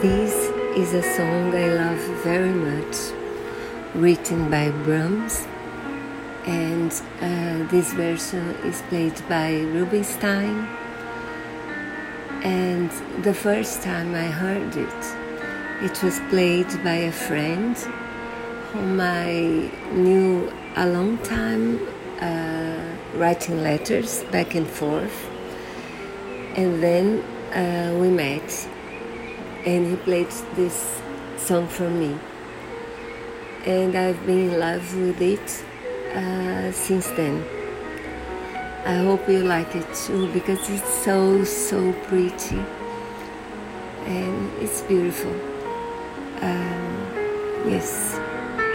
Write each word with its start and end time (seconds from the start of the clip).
This 0.00 0.32
is 0.76 0.94
a 0.94 1.02
song 1.02 1.52
I 1.52 1.70
love 1.70 1.98
very 2.22 2.52
much, 2.52 2.96
written 3.96 4.48
by 4.48 4.70
Brahms, 4.70 5.44
and 6.46 6.92
uh, 7.20 7.68
this 7.68 7.92
version 7.94 8.50
is 8.64 8.80
played 8.82 9.20
by 9.28 9.54
Rubinstein. 9.54 10.68
And 12.44 12.92
the 13.24 13.34
first 13.34 13.82
time 13.82 14.14
I 14.14 14.28
heard 14.28 14.76
it, 14.76 15.16
it 15.82 16.00
was 16.00 16.20
played 16.30 16.70
by 16.84 16.98
a 17.10 17.12
friend 17.12 17.76
whom 18.70 19.00
I 19.00 19.68
knew 19.90 20.48
a 20.76 20.86
long 20.86 21.18
time, 21.24 21.80
uh, 22.20 23.18
writing 23.18 23.64
letters 23.64 24.22
back 24.30 24.54
and 24.54 24.68
forth. 24.68 25.28
And 26.54 26.80
then 26.80 27.20
uh, 27.52 27.98
we 27.98 28.10
met 28.10 28.68
and 29.68 29.86
he 29.86 29.96
played 29.96 30.30
this 30.54 31.02
song 31.36 31.68
for 31.68 31.90
me. 31.90 32.18
And 33.66 33.94
I've 33.94 34.24
been 34.24 34.50
in 34.50 34.58
love 34.58 34.96
with 34.96 35.20
it 35.20 35.48
uh, 36.16 36.72
since 36.72 37.06
then. 37.08 37.44
I 38.86 38.94
hope 39.04 39.28
you 39.28 39.40
like 39.40 39.76
it 39.76 39.86
too 39.94 40.32
because 40.32 40.70
it's 40.70 40.94
so, 41.04 41.44
so 41.44 41.92
pretty 42.08 42.64
and 44.06 44.62
it's 44.62 44.80
beautiful. 44.82 45.34
Um, 46.40 47.12
yes. 47.66 48.17